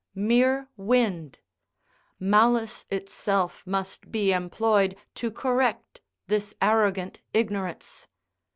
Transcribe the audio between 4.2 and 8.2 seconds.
employed to correct this arrogant ignorance.